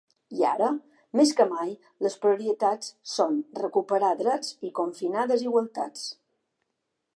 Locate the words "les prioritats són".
2.05-3.37